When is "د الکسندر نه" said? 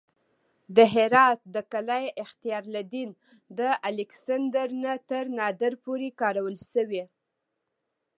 3.59-4.93